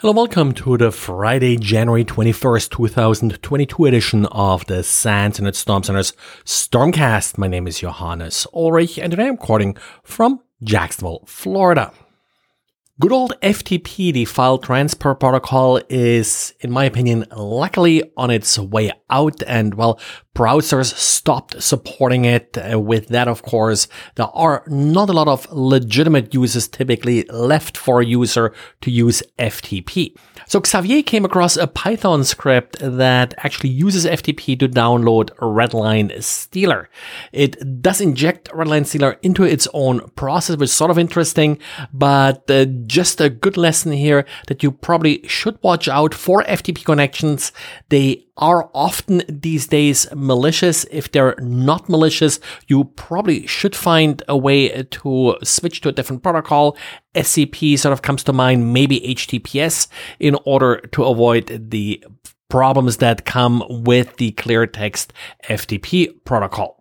Hello, 0.00 0.14
welcome 0.14 0.52
to 0.52 0.78
the 0.78 0.90
Friday, 0.90 1.58
January 1.58 2.06
21st, 2.06 2.70
2022 2.70 3.84
edition 3.84 4.24
of 4.32 4.64
the 4.64 4.82
SANS 4.82 5.38
Internet 5.38 5.56
Storm 5.56 5.82
Center's 5.82 6.14
Stormcast. 6.46 7.36
My 7.36 7.48
name 7.48 7.66
is 7.66 7.80
Johannes 7.80 8.46
Ulrich 8.54 8.98
and 8.98 9.10
today 9.10 9.26
I'm 9.26 9.32
recording 9.32 9.76
from 10.02 10.40
Jacksonville, 10.62 11.22
Florida. 11.26 11.92
Good 12.98 13.12
old 13.12 13.34
FTP, 13.42 14.12
the 14.14 14.24
file 14.24 14.56
transfer 14.56 15.14
protocol, 15.14 15.80
is, 15.90 16.54
in 16.60 16.70
my 16.70 16.84
opinion, 16.84 17.26
luckily 17.36 18.02
on 18.16 18.30
its 18.30 18.58
way 18.58 18.92
out. 19.10 19.42
And 19.46 19.74
well, 19.74 20.00
browsers 20.34 20.94
stopped 20.94 21.62
supporting 21.62 22.24
it. 22.24 22.56
Uh, 22.56 22.78
with 22.78 23.08
that, 23.08 23.28
of 23.28 23.42
course, 23.42 23.88
there 24.14 24.28
are 24.34 24.62
not 24.66 25.10
a 25.10 25.12
lot 25.12 25.28
of 25.28 25.50
legitimate 25.50 26.32
uses 26.32 26.68
typically 26.68 27.24
left 27.24 27.76
for 27.76 28.00
a 28.00 28.06
user 28.06 28.52
to 28.80 28.90
use 28.90 29.22
FTP. 29.38 30.14
So 30.46 30.62
Xavier 30.64 31.02
came 31.02 31.24
across 31.24 31.56
a 31.56 31.66
Python 31.66 32.24
script 32.24 32.78
that 32.80 33.34
actually 33.38 33.70
uses 33.70 34.06
FTP 34.06 34.58
to 34.58 34.68
download 34.68 35.30
Redline 35.36 36.22
Stealer. 36.22 36.88
It 37.32 37.82
does 37.82 38.00
inject 38.00 38.48
Redline 38.50 38.86
Stealer 38.86 39.18
into 39.22 39.44
its 39.44 39.68
own 39.74 40.08
process, 40.16 40.56
which 40.56 40.70
is 40.70 40.72
sort 40.72 40.90
of 40.90 40.98
interesting, 40.98 41.58
but 41.92 42.50
uh, 42.50 42.64
just 42.86 43.20
a 43.20 43.30
good 43.30 43.56
lesson 43.56 43.92
here 43.92 44.24
that 44.46 44.62
you 44.62 44.72
probably 44.72 45.26
should 45.28 45.58
watch 45.62 45.88
out 45.88 46.14
for 46.14 46.42
FTP 46.44 46.84
connections. 46.84 47.52
They 47.88 48.26
are 48.40 48.70
often 48.74 49.22
these 49.28 49.66
days 49.66 50.06
malicious. 50.14 50.84
If 50.90 51.12
they're 51.12 51.36
not 51.38 51.88
malicious, 51.88 52.40
you 52.66 52.84
probably 52.84 53.46
should 53.46 53.76
find 53.76 54.22
a 54.28 54.36
way 54.36 54.82
to 54.82 55.36
switch 55.44 55.82
to 55.82 55.90
a 55.90 55.92
different 55.92 56.22
protocol. 56.22 56.76
SCP 57.14 57.78
sort 57.78 57.92
of 57.92 58.02
comes 58.02 58.24
to 58.24 58.32
mind, 58.32 58.72
maybe 58.72 59.00
HTTPS 59.00 59.88
in 60.18 60.36
order 60.44 60.80
to 60.92 61.04
avoid 61.04 61.70
the 61.70 62.02
problems 62.48 62.96
that 62.96 63.24
come 63.24 63.62
with 63.68 64.16
the 64.16 64.32
clear 64.32 64.66
text 64.66 65.12
FTP 65.48 66.24
protocol. 66.24 66.79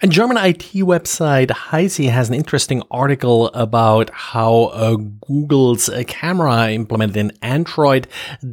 A 0.00 0.06
German 0.06 0.36
IT 0.36 0.74
website 0.74 1.50
Heise 1.50 2.08
has 2.08 2.28
an 2.28 2.34
interesting 2.36 2.84
article 2.88 3.48
about 3.48 4.10
how 4.10 4.66
uh, 4.66 4.94
Google's 4.94 5.88
uh, 5.88 6.04
camera 6.06 6.70
implemented 6.70 7.16
in 7.16 7.32
Android 7.42 8.06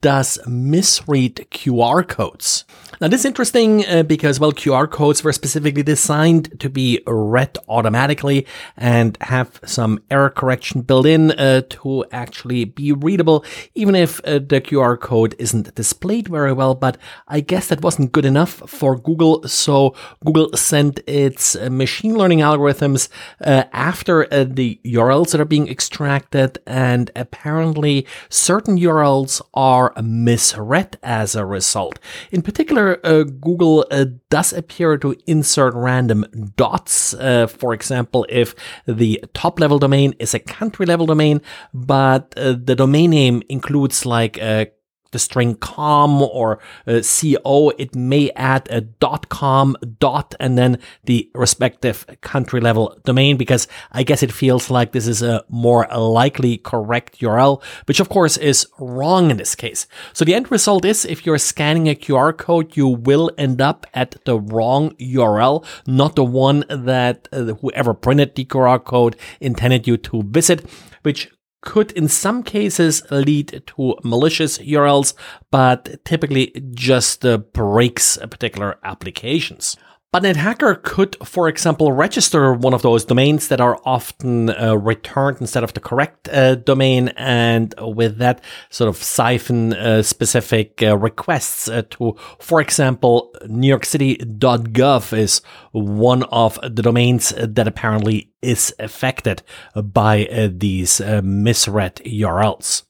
does 0.00 0.38
misread 0.46 1.46
QR 1.50 2.08
codes. 2.08 2.64
Now, 2.98 3.08
this 3.08 3.20
is 3.20 3.26
interesting 3.26 3.84
uh, 3.86 4.02
because, 4.04 4.40
well, 4.40 4.52
QR 4.52 4.90
codes 4.90 5.22
were 5.22 5.32
specifically 5.34 5.82
designed 5.82 6.58
to 6.60 6.70
be 6.70 7.02
read 7.06 7.58
automatically 7.68 8.46
and 8.74 9.18
have 9.20 9.60
some 9.66 10.02
error 10.10 10.30
correction 10.30 10.80
built 10.80 11.04
in 11.04 11.32
uh, 11.32 11.60
to 11.68 12.06
actually 12.12 12.64
be 12.64 12.92
readable, 12.92 13.44
even 13.74 13.94
if 13.94 14.20
uh, 14.24 14.38
the 14.38 14.62
QR 14.62 14.98
code 14.98 15.34
isn't 15.38 15.74
displayed 15.74 16.28
very 16.28 16.54
well. 16.54 16.74
But 16.74 16.96
I 17.28 17.40
guess 17.40 17.68
that 17.68 17.82
wasn't 17.82 18.12
good 18.12 18.24
enough 18.24 18.62
for 18.66 18.96
Google, 18.96 19.46
so 19.46 19.94
Google 20.24 20.56
sent 20.56 21.00
its 21.26 21.56
uh, 21.56 21.68
machine 21.70 22.14
learning 22.16 22.40
algorithms 22.40 23.08
uh, 23.40 23.64
after 23.72 24.32
uh, 24.32 24.44
the 24.44 24.80
URLs 24.84 25.32
that 25.32 25.40
are 25.40 25.52
being 25.56 25.68
extracted, 25.68 26.58
and 26.66 27.10
apparently 27.16 28.06
certain 28.28 28.78
URLs 28.78 29.42
are 29.54 29.92
misread 30.02 30.98
as 31.02 31.34
a 31.34 31.44
result. 31.44 31.98
In 32.30 32.42
particular, 32.42 32.96
Google 33.24 33.84
does 34.30 34.52
appear 34.52 34.96
to 34.98 35.16
insert 35.26 35.74
random 35.74 36.24
dots. 36.56 37.14
For 37.60 37.74
example, 37.74 38.26
if 38.28 38.54
the 38.86 39.24
top 39.34 39.60
level 39.60 39.78
domain 39.78 40.14
is 40.18 40.34
a 40.34 40.38
country 40.38 40.86
level 40.86 41.06
domain, 41.06 41.40
but 41.74 42.34
uh, 42.36 42.54
the 42.62 42.74
domain 42.74 43.10
name 43.10 43.42
includes 43.48 44.06
like 44.06 44.38
a 44.38 44.70
the 45.12 45.18
string 45.18 45.54
com 45.56 46.22
or 46.22 46.58
uh, 46.86 47.00
co, 47.02 47.72
it 47.78 47.94
may 47.94 48.30
add 48.36 48.68
a 48.70 48.80
dot 48.80 49.28
com 49.28 49.76
dot 49.98 50.34
and 50.40 50.56
then 50.58 50.78
the 51.04 51.30
respective 51.34 52.06
country 52.20 52.60
level 52.60 52.96
domain 53.04 53.36
because 53.36 53.68
I 53.92 54.02
guess 54.02 54.22
it 54.22 54.32
feels 54.32 54.70
like 54.70 54.92
this 54.92 55.06
is 55.06 55.22
a 55.22 55.44
more 55.48 55.86
likely 55.96 56.58
correct 56.58 57.20
URL, 57.20 57.62
which 57.86 58.00
of 58.00 58.08
course 58.08 58.36
is 58.36 58.66
wrong 58.78 59.30
in 59.30 59.36
this 59.36 59.54
case. 59.54 59.86
So 60.12 60.24
the 60.24 60.34
end 60.34 60.50
result 60.50 60.84
is 60.84 61.04
if 61.04 61.24
you're 61.24 61.38
scanning 61.38 61.88
a 61.88 61.94
QR 61.94 62.36
code, 62.36 62.76
you 62.76 62.88
will 62.88 63.30
end 63.38 63.60
up 63.60 63.86
at 63.94 64.16
the 64.24 64.38
wrong 64.38 64.90
URL, 64.96 65.64
not 65.86 66.16
the 66.16 66.24
one 66.24 66.64
that 66.68 67.28
uh, 67.32 67.54
whoever 67.60 67.94
printed 67.94 68.34
the 68.34 68.44
QR 68.44 68.82
code 68.82 69.16
intended 69.40 69.86
you 69.86 69.96
to 69.98 70.22
visit, 70.22 70.68
which 71.02 71.30
could 71.62 71.92
in 71.92 72.08
some 72.08 72.42
cases 72.42 73.02
lead 73.10 73.62
to 73.66 73.96
malicious 74.04 74.58
URLs, 74.58 75.14
but 75.50 76.04
typically 76.04 76.52
just 76.74 77.24
uh, 77.24 77.38
breaks 77.38 78.16
particular 78.18 78.78
applications. 78.84 79.76
But 80.16 80.24
an 80.24 80.36
hacker 80.36 80.76
could, 80.76 81.14
for 81.22 81.46
example, 81.46 81.92
register 81.92 82.54
one 82.54 82.72
of 82.72 82.80
those 82.80 83.04
domains 83.04 83.48
that 83.48 83.60
are 83.60 83.78
often 83.84 84.48
uh, 84.48 84.74
returned 84.74 85.42
instead 85.42 85.62
of 85.62 85.74
the 85.74 85.80
correct 85.80 86.30
uh, 86.30 86.54
domain, 86.54 87.08
and 87.18 87.74
with 87.78 88.16
that, 88.16 88.40
sort 88.70 88.88
of 88.88 88.96
siphon 88.96 89.74
uh, 89.74 90.02
specific 90.02 90.82
uh, 90.82 90.96
requests 90.96 91.68
uh, 91.68 91.82
to, 91.90 92.16
for 92.38 92.62
example, 92.62 93.30
NewYorkCity.gov 93.42 95.18
is 95.18 95.42
one 95.72 96.22
of 96.22 96.58
the 96.62 96.82
domains 96.82 97.34
that 97.38 97.68
apparently 97.68 98.30
is 98.40 98.74
affected 98.78 99.42
by 99.74 100.24
uh, 100.28 100.48
these 100.50 100.98
misread 101.22 101.96
URLs. 102.06 102.85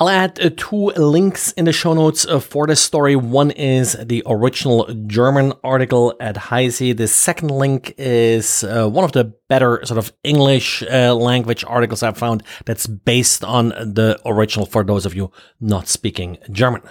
I'll 0.00 0.08
add 0.08 0.38
uh, 0.40 0.50
two 0.56 0.92
links 0.96 1.50
in 1.52 1.64
the 1.64 1.72
show 1.72 1.92
notes 1.92 2.24
uh, 2.24 2.38
for 2.38 2.68
this 2.68 2.80
story. 2.80 3.16
One 3.16 3.50
is 3.50 3.94
the 3.94 4.22
original 4.26 4.86
German 5.08 5.54
article 5.64 6.14
at 6.20 6.36
Heise. 6.36 6.78
The 6.78 7.08
second 7.08 7.50
link 7.50 7.94
is 7.98 8.62
uh, 8.62 8.88
one 8.88 9.04
of 9.04 9.10
the 9.10 9.24
better 9.48 9.84
sort 9.84 9.98
of 9.98 10.12
English 10.22 10.84
uh, 10.84 11.16
language 11.16 11.64
articles 11.66 12.04
I've 12.04 12.16
found 12.16 12.44
that's 12.64 12.86
based 12.86 13.42
on 13.42 13.70
the 13.70 14.20
original 14.24 14.66
for 14.66 14.84
those 14.84 15.04
of 15.04 15.16
you 15.16 15.32
not 15.60 15.88
speaking 15.88 16.38
German. 16.52 16.82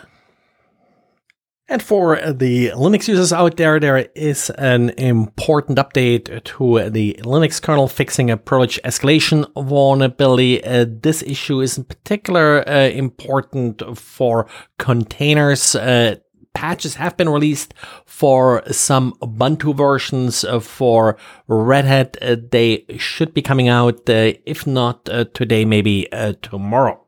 And 1.69 1.83
for 1.83 2.15
the 2.31 2.69
Linux 2.69 3.09
users 3.09 3.33
out 3.33 3.57
there, 3.57 3.77
there 3.77 4.07
is 4.15 4.49
an 4.51 4.91
important 4.91 5.77
update 5.77 6.43
to 6.45 6.89
the 6.89 7.19
Linux 7.23 7.61
kernel 7.61 7.89
fixing 7.89 8.31
a 8.31 8.37
privilege 8.37 8.79
escalation 8.85 9.45
vulnerability. 9.53 10.63
Uh, 10.63 10.85
this 10.87 11.21
issue 11.23 11.59
is 11.59 11.77
in 11.77 11.83
particular 11.83 12.67
uh, 12.69 12.87
important 12.87 13.83
for 13.97 14.47
containers. 14.79 15.75
Uh, 15.75 16.15
patches 16.53 16.95
have 16.95 17.17
been 17.17 17.27
released 17.29 17.73
for 18.05 18.63
some 18.71 19.11
Ubuntu 19.21 19.75
versions 19.75 20.45
uh, 20.45 20.61
for 20.61 21.17
Red 21.47 21.83
Hat. 21.83 22.17
Uh, 22.21 22.37
they 22.49 22.85
should 22.97 23.33
be 23.33 23.41
coming 23.41 23.67
out, 23.67 24.09
uh, 24.09 24.31
if 24.45 24.65
not 24.65 25.03
today, 25.33 25.65
maybe 25.65 26.07
tomorrow. 26.41 27.06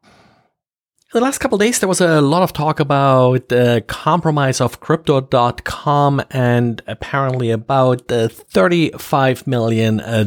The 1.11 1.19
last 1.19 1.39
couple 1.39 1.57
days, 1.57 1.79
there 1.79 1.89
was 1.89 2.01
a 2.01 2.21
lot 2.21 2.43
of 2.43 2.53
talk 2.53 2.79
about 2.79 3.49
the 3.49 3.83
compromise 3.87 4.61
of 4.61 4.79
crypto.com 4.79 6.21
and 6.29 6.83
apparently 6.85 7.49
about 7.49 8.01
uh, 8.11 8.27
$35 8.27 9.47
million 9.47 10.01
uh, 10.01 10.23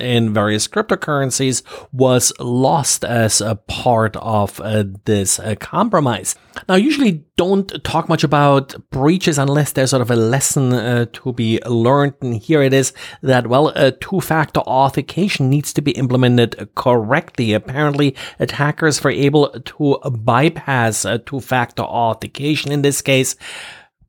in 0.00 0.34
various 0.34 0.66
cryptocurrencies 0.66 1.62
was 1.92 2.32
lost 2.40 3.04
as 3.04 3.40
a 3.40 3.54
part 3.54 4.16
of 4.16 4.60
uh, 4.62 4.82
this 5.04 5.38
uh, 5.38 5.54
compromise. 5.60 6.34
Now, 6.68 6.74
usually 6.74 7.24
don't 7.36 7.72
talk 7.84 8.08
much 8.08 8.24
about 8.24 8.74
breaches 8.90 9.38
unless 9.38 9.72
there's 9.72 9.90
sort 9.90 10.02
of 10.02 10.10
a 10.10 10.16
lesson 10.16 10.72
uh, 10.72 11.06
to 11.12 11.32
be 11.32 11.60
learned. 11.64 12.14
And 12.20 12.36
here 12.36 12.62
it 12.62 12.72
is 12.72 12.92
that, 13.22 13.46
well, 13.46 13.68
a 13.76 13.92
two-factor 13.92 14.60
authentication 14.60 15.48
needs 15.48 15.72
to 15.74 15.80
be 15.80 15.92
implemented 15.92 16.68
correctly. 16.74 17.52
Apparently, 17.52 18.16
attackers 18.40 19.02
were 19.02 19.10
able 19.10 19.48
to 19.48 19.99
bypass 20.08 21.04
a 21.04 21.18
two-factor 21.18 21.82
authentication 21.82 22.72
in 22.72 22.82
this 22.82 23.02
case. 23.02 23.36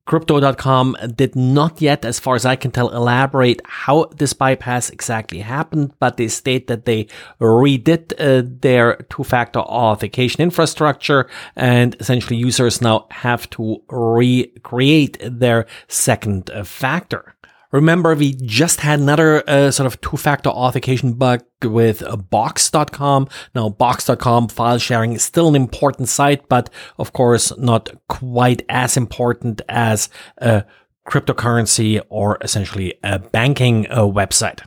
Crypto.com 0.05 0.97
did 1.15 1.35
not 1.35 1.79
yet, 1.79 2.03
as 2.03 2.19
far 2.19 2.35
as 2.35 2.45
I 2.45 2.55
can 2.55 2.71
tell, 2.71 2.89
elaborate 2.89 3.61
how 3.63 4.05
this 4.05 4.33
bypass 4.33 4.89
exactly 4.89 5.39
happened, 5.39 5.93
but 5.99 6.17
they 6.17 6.27
state 6.27 6.67
that 6.67 6.85
they 6.85 7.07
redid 7.39 8.11
uh, 8.19 8.45
their 8.61 8.95
two-factor 9.09 9.59
authentication 9.59 10.41
infrastructure 10.41 11.29
and 11.55 11.95
essentially 11.99 12.35
users 12.35 12.81
now 12.81 13.05
have 13.11 13.49
to 13.51 13.83
recreate 13.89 15.17
their 15.21 15.67
second 15.87 16.49
factor. 16.65 17.35
Remember, 17.71 18.15
we 18.15 18.33
just 18.33 18.81
had 18.81 18.99
another 18.99 19.47
uh, 19.49 19.71
sort 19.71 19.87
of 19.87 19.99
two-factor 20.01 20.49
authentication 20.49 21.13
bug 21.13 21.43
with 21.63 22.03
uh, 22.03 22.17
Box.com. 22.17 23.27
Now, 23.55 23.69
Box.com 23.69 24.49
file 24.49 24.77
sharing 24.77 25.13
is 25.13 25.23
still 25.23 25.47
an 25.47 25.55
important 25.55 26.09
site, 26.09 26.47
but 26.49 26.69
of 26.97 27.13
course 27.13 27.55
not 27.57 27.89
quite 28.09 28.63
as 28.67 28.97
important 28.97 29.61
as 29.69 30.09
a 30.37 30.65
cryptocurrency 31.07 32.01
or 32.09 32.37
essentially 32.41 32.95
a 33.03 33.19
banking 33.19 33.87
uh, 33.89 34.01
website. 34.01 34.61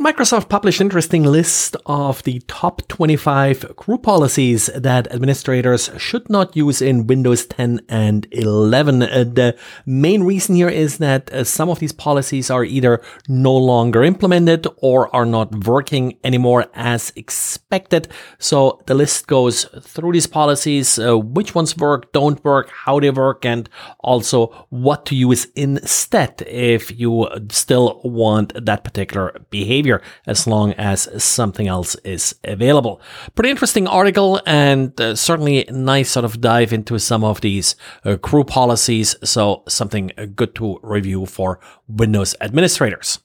Microsoft 0.00 0.48
published 0.48 0.80
an 0.80 0.88
interesting 0.88 1.22
list 1.22 1.76
of 1.86 2.20
the 2.24 2.40
top 2.48 2.82
25 2.88 3.76
group 3.76 4.02
policies 4.02 4.66
that 4.74 5.06
administrators 5.12 5.88
should 5.98 6.28
not 6.28 6.56
use 6.56 6.82
in 6.82 7.06
Windows 7.06 7.46
10 7.46 7.80
and 7.88 8.26
11. 8.32 9.02
Uh, 9.04 9.22
the 9.22 9.56
main 9.86 10.24
reason 10.24 10.56
here 10.56 10.68
is 10.68 10.98
that 10.98 11.32
uh, 11.32 11.44
some 11.44 11.70
of 11.70 11.78
these 11.78 11.92
policies 11.92 12.50
are 12.50 12.64
either 12.64 13.00
no 13.28 13.56
longer 13.56 14.02
implemented 14.02 14.66
or 14.78 15.14
are 15.14 15.24
not 15.24 15.64
working 15.64 16.18
anymore 16.24 16.66
as 16.74 17.12
expected. 17.14 18.08
So 18.40 18.82
the 18.86 18.94
list 18.94 19.28
goes 19.28 19.66
through 19.80 20.12
these 20.14 20.26
policies, 20.26 20.98
uh, 20.98 21.16
which 21.16 21.54
ones 21.54 21.76
work, 21.76 22.12
don't 22.12 22.44
work, 22.44 22.68
how 22.68 22.98
they 22.98 23.10
work, 23.10 23.44
and 23.44 23.70
also 24.00 24.66
what 24.70 25.06
to 25.06 25.14
use 25.14 25.46
instead 25.54 26.42
if 26.48 26.98
you 26.98 27.28
still 27.48 28.00
want 28.02 28.52
that 28.66 28.82
particular 28.82 29.38
behavior 29.50 29.83
behavior 29.84 30.02
as 30.26 30.46
long 30.46 30.72
as 30.74 31.08
something 31.22 31.68
else 31.68 31.96
is 32.04 32.34
available. 32.44 33.00
Pretty 33.34 33.50
interesting 33.50 33.86
article 33.86 34.40
and 34.46 34.98
uh, 35.00 35.14
certainly 35.14 35.66
nice 35.70 36.10
sort 36.10 36.24
of 36.24 36.40
dive 36.40 36.72
into 36.72 36.98
some 36.98 37.24
of 37.24 37.40
these 37.40 37.76
uh, 38.04 38.16
group 38.16 38.48
policies. 38.48 39.16
So 39.22 39.62
something 39.68 40.10
good 40.34 40.54
to 40.56 40.78
review 40.82 41.26
for 41.26 41.60
Windows 41.88 42.34
administrators. 42.40 43.20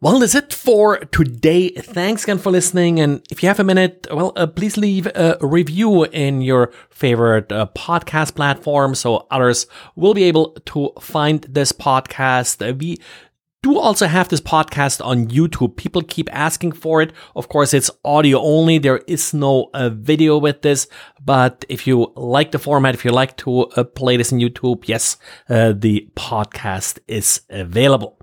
Well, 0.00 0.18
that's 0.18 0.34
it 0.34 0.52
for 0.52 0.98
today. 0.98 1.70
Thanks 1.70 2.24
again 2.24 2.38
for 2.38 2.52
listening. 2.52 3.00
And 3.00 3.22
if 3.30 3.42
you 3.42 3.48
have 3.48 3.60
a 3.60 3.64
minute, 3.64 4.06
well, 4.12 4.34
uh, 4.36 4.46
please 4.46 4.76
leave 4.76 5.06
a 5.06 5.38
review 5.40 6.04
in 6.04 6.42
your 6.42 6.72
favorite 6.90 7.50
uh, 7.50 7.68
podcast 7.74 8.34
platform 8.34 8.94
so 8.94 9.26
others 9.30 9.66
will 9.96 10.12
be 10.12 10.24
able 10.24 10.50
to 10.66 10.92
find 11.00 11.46
this 11.48 11.72
podcast. 11.72 12.60
Uh, 12.60 12.74
we 12.74 12.98
do 13.64 13.78
also 13.78 14.06
have 14.06 14.28
this 14.28 14.40
podcast 14.40 15.04
on 15.04 15.26
YouTube. 15.28 15.76
People 15.76 16.02
keep 16.02 16.28
asking 16.32 16.72
for 16.72 17.02
it. 17.02 17.12
Of 17.34 17.48
course, 17.48 17.74
it's 17.74 17.90
audio 18.04 18.38
only. 18.38 18.78
There 18.78 19.00
is 19.08 19.34
no 19.34 19.70
uh, 19.72 19.88
video 19.88 20.38
with 20.38 20.62
this. 20.62 20.86
But 21.24 21.64
if 21.68 21.86
you 21.86 22.12
like 22.14 22.52
the 22.52 22.58
format, 22.58 22.94
if 22.94 23.04
you 23.04 23.10
like 23.10 23.36
to 23.38 23.62
uh, 23.62 23.84
play 23.84 24.16
this 24.16 24.32
in 24.32 24.38
YouTube, 24.38 24.86
yes, 24.86 25.16
uh, 25.48 25.72
the 25.74 26.08
podcast 26.14 26.98
is 27.08 27.40
available. 27.48 28.20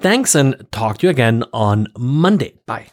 Thanks 0.00 0.34
and 0.34 0.66
talk 0.70 0.98
to 0.98 1.06
you 1.06 1.10
again 1.10 1.44
on 1.52 1.88
Monday. 1.98 2.54
Bye. 2.66 2.88